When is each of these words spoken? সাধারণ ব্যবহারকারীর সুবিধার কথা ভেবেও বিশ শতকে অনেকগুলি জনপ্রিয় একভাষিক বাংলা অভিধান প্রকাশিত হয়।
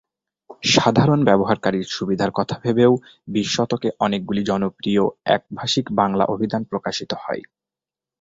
সাধারণ 0.71 1.19
ব্যবহারকারীর 1.23 1.85
সুবিধার 1.89 2.31
কথা 2.31 2.55
ভেবেও 2.63 2.93
বিশ 3.27 3.47
শতকে 3.55 3.89
অনেকগুলি 3.99 4.41
জনপ্রিয় 4.43 5.03
একভাষিক 5.35 5.85
বাংলা 5.91 6.25
অভিধান 6.25 6.61
প্রকাশিত 6.63 7.11
হয়। 7.23 7.43